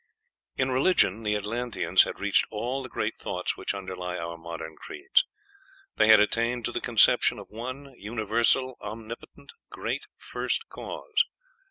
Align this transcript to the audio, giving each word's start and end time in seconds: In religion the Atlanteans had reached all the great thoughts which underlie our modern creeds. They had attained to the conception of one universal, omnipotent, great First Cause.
In 0.55 0.71
religion 0.71 1.21
the 1.21 1.35
Atlanteans 1.35 2.05
had 2.05 2.19
reached 2.19 2.47
all 2.49 2.81
the 2.81 2.89
great 2.89 3.19
thoughts 3.19 3.55
which 3.55 3.75
underlie 3.75 4.17
our 4.17 4.35
modern 4.35 4.75
creeds. 4.75 5.25
They 5.95 6.07
had 6.07 6.19
attained 6.19 6.65
to 6.65 6.71
the 6.71 6.81
conception 6.81 7.37
of 7.37 7.51
one 7.51 7.93
universal, 7.99 8.77
omnipotent, 8.81 9.51
great 9.69 10.07
First 10.17 10.67
Cause. 10.69 11.23